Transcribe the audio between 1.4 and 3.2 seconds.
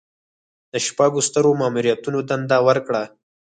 ماموریتونو دنده ورکړه.